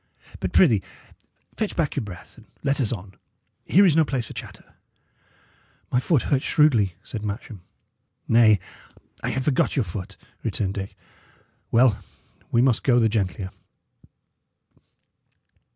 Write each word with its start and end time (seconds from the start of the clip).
But, 0.39 0.51
prithee, 0.51 0.81
fetch 1.57 1.75
back 1.75 1.95
your 1.95 2.01
breath, 2.03 2.35
and 2.35 2.47
let 2.63 2.81
us 2.81 2.91
on. 2.91 3.13
Here 3.65 3.85
is 3.85 3.95
no 3.95 4.03
place 4.03 4.25
for 4.25 4.33
chatter." 4.33 4.73
"My 5.91 5.99
foot 5.99 6.23
hurts 6.23 6.43
shrewdly," 6.43 6.95
said 7.03 7.21
Matcham. 7.23 7.61
"Nay, 8.27 8.59
I 9.23 9.29
had 9.29 9.45
forgot 9.45 9.75
your 9.75 9.85
foot," 9.85 10.17
returned 10.41 10.73
Dick. 10.73 10.95
"Well, 11.69 11.99
we 12.51 12.63
must 12.63 12.83
go 12.83 12.97
the 12.97 13.09
gentlier. 13.09 13.51